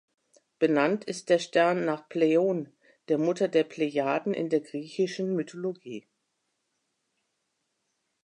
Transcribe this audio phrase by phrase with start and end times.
[0.57, 2.71] Benannt ist der Stern nach Pleione,
[3.07, 6.07] der Mutter der Plejaden in der griechischen Mythologie.